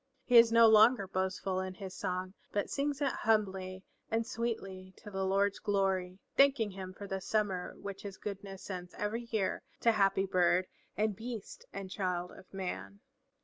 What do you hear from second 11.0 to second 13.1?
beast and child of man.